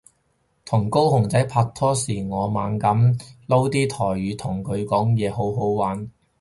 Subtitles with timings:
[0.65, 3.15] 同高雄仔拍拖時我猛噉
[3.47, 6.09] 撈啲台語同佢講嘢好好玩